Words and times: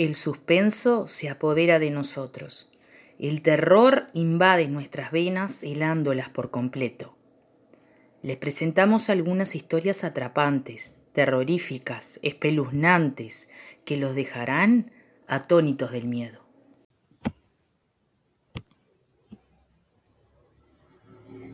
El 0.00 0.14
suspenso 0.14 1.06
se 1.06 1.28
apodera 1.28 1.78
de 1.78 1.90
nosotros. 1.90 2.70
El 3.18 3.42
terror 3.42 4.06
invade 4.14 4.66
nuestras 4.66 5.12
venas 5.12 5.62
helándolas 5.62 6.30
por 6.30 6.50
completo. 6.50 7.16
Les 8.22 8.38
presentamos 8.38 9.10
algunas 9.10 9.54
historias 9.54 10.02
atrapantes, 10.02 11.00
terroríficas, 11.12 12.18
espeluznantes, 12.22 13.50
que 13.84 13.98
los 13.98 14.14
dejarán 14.14 14.86
atónitos 15.26 15.92
del 15.92 16.08
miedo. 16.08 16.40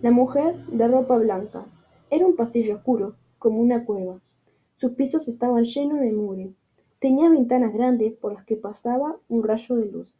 La 0.00 0.12
mujer 0.12 0.64
de 0.68 0.88
ropa 0.88 1.18
blanca. 1.18 1.66
Era 2.08 2.24
un 2.24 2.36
pasillo 2.36 2.76
oscuro, 2.76 3.16
como 3.38 3.60
una 3.60 3.84
cueva. 3.84 4.18
Sus 4.78 4.92
pisos 4.92 5.28
estaban 5.28 5.64
llenos 5.64 6.00
de 6.00 6.12
mugre. 6.12 6.54
Tenía 7.00 7.30
ventanas 7.30 7.72
grandes 7.72 8.12
por 8.12 8.34
las 8.34 8.44
que 8.44 8.56
pasaba 8.56 9.16
un 9.28 9.42
rayo 9.42 9.76
de 9.76 9.86
luz. 9.86 10.14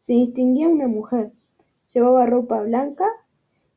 Se 0.00 0.14
distinguía 0.14 0.68
una 0.70 0.88
mujer. 0.88 1.32
Llevaba 1.92 2.24
ropa 2.24 2.62
blanca 2.62 3.06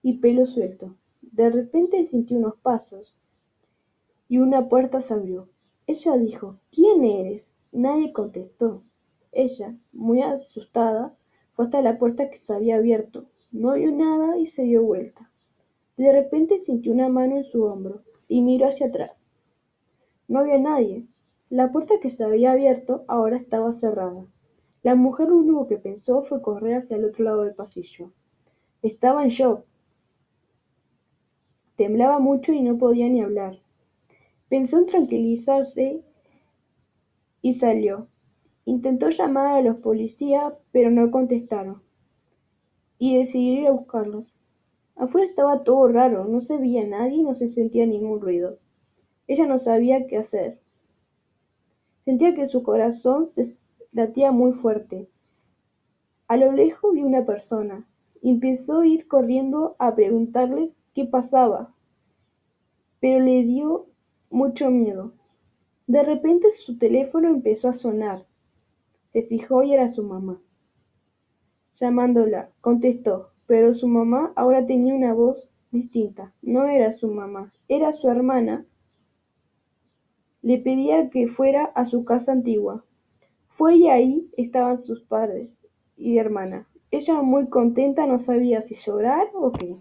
y 0.01 0.19
pelo 0.19 0.45
suelto. 0.45 0.95
De 1.21 1.49
repente 1.49 2.05
sintió 2.05 2.37
unos 2.37 2.55
pasos 2.55 3.13
y 4.29 4.37
una 4.37 4.69
puerta 4.69 5.01
se 5.01 5.13
abrió. 5.13 5.49
Ella 5.87 6.15
dijo, 6.15 6.57
¿Quién 6.71 7.03
eres? 7.03 7.43
Nadie 7.73 8.13
contestó. 8.13 8.81
Ella, 9.33 9.75
muy 9.91 10.21
asustada, 10.21 11.13
fue 11.53 11.65
hasta 11.65 11.81
la 11.81 11.99
puerta 11.99 12.29
que 12.29 12.39
se 12.39 12.53
había 12.53 12.77
abierto. 12.77 13.25
No 13.51 13.73
vio 13.73 13.91
nada 13.91 14.37
y 14.37 14.47
se 14.47 14.63
dio 14.63 14.83
vuelta. 14.83 15.29
De 15.97 16.13
repente 16.13 16.61
sintió 16.61 16.93
una 16.93 17.09
mano 17.09 17.35
en 17.37 17.43
su 17.43 17.63
hombro 17.63 18.03
y 18.29 18.41
miró 18.41 18.67
hacia 18.67 18.87
atrás. 18.87 19.11
No 20.29 20.39
había 20.39 20.59
nadie. 20.59 21.05
La 21.49 21.71
puerta 21.71 21.93
que 22.01 22.11
se 22.11 22.25
había 22.25 22.51
abierto 22.51 23.05
ahora 23.07 23.37
estaba 23.37 23.73
cerrada. 23.73 24.25
La 24.83 24.95
mujer 24.95 25.29
lo 25.29 25.37
único 25.37 25.67
que 25.67 25.77
pensó 25.77 26.23
fue 26.23 26.41
correr 26.41 26.75
hacia 26.75 26.97
el 26.97 27.05
otro 27.05 27.23
lado 27.23 27.43
del 27.43 27.55
pasillo. 27.55 28.11
Estaba 28.81 29.23
en 29.23 29.29
shock. 29.29 29.63
Temblaba 31.77 32.19
mucho 32.19 32.51
y 32.51 32.61
no 32.61 32.77
podía 32.77 33.07
ni 33.07 33.21
hablar. 33.21 33.59
Pensó 34.49 34.79
en 34.79 34.87
tranquilizarse 34.87 36.01
y 37.41 37.53
salió. 37.55 38.07
Intentó 38.65 39.09
llamar 39.09 39.55
a 39.55 39.61
los 39.61 39.77
policías, 39.77 40.53
pero 40.73 40.91
no 40.91 41.11
contestaron. 41.11 41.81
Y 42.99 43.17
decidió 43.19 43.61
ir 43.61 43.67
a 43.67 43.71
buscarlos. 43.71 44.25
Afuera 44.97 45.27
estaba 45.27 45.63
todo 45.63 45.87
raro, 45.87 46.25
no 46.25 46.41
se 46.41 46.57
veía 46.57 46.85
nadie 46.85 47.17
y 47.17 47.23
no 47.23 47.35
se 47.35 47.47
sentía 47.47 47.85
ningún 47.85 48.19
ruido. 48.19 48.59
Ella 49.27 49.45
no 49.45 49.59
sabía 49.59 50.07
qué 50.07 50.17
hacer. 50.17 50.59
Sentía 52.07 52.33
que 52.33 52.47
su 52.47 52.63
corazón 52.63 53.31
se 53.35 53.57
latía 53.91 54.31
muy 54.31 54.53
fuerte. 54.53 55.09
A 56.29 56.37
lo 56.37 56.53
lejos 56.53 56.93
vio 56.93 57.05
una 57.05 57.25
persona. 57.25 57.85
Empezó 58.23 58.79
a 58.79 58.87
ir 58.87 59.09
corriendo 59.09 59.75
a 59.77 59.93
preguntarle 59.93 60.71
qué 60.95 61.03
pasaba, 61.03 61.73
pero 63.01 63.19
le 63.25 63.43
dio 63.43 63.87
mucho 64.29 64.71
miedo. 64.71 65.11
De 65.85 66.01
repente 66.01 66.47
su 66.65 66.77
teléfono 66.77 67.27
empezó 67.27 67.67
a 67.67 67.73
sonar. 67.73 68.25
Se 69.11 69.23
fijó 69.23 69.63
y 69.63 69.73
era 69.73 69.93
su 69.93 70.01
mamá. 70.01 70.39
Llamándola, 71.77 72.51
contestó, 72.61 73.31
pero 73.47 73.75
su 73.75 73.85
mamá 73.85 74.31
ahora 74.37 74.65
tenía 74.65 74.95
una 74.95 75.13
voz 75.13 75.51
distinta. 75.71 76.31
No 76.41 76.67
era 76.67 76.97
su 76.97 77.09
mamá, 77.09 77.51
era 77.67 77.91
su 77.97 78.07
hermana. 78.07 78.65
Le 80.47 80.59
pedía 80.59 81.09
que 81.09 81.27
fuera 81.27 81.65
a 81.75 81.87
su 81.87 82.05
casa 82.05 82.31
antigua. 82.31 82.85
Fue 83.57 83.75
y 83.75 83.89
ahí 83.89 84.31
estaban 84.37 84.81
sus 84.85 85.01
padres 85.03 85.49
y 85.97 86.19
hermana. 86.19 86.69
Ella 86.89 87.21
muy 87.21 87.49
contenta 87.49 88.07
no 88.07 88.17
sabía 88.17 88.61
si 88.61 88.75
llorar 88.75 89.27
o 89.33 89.51
qué. 89.51 89.75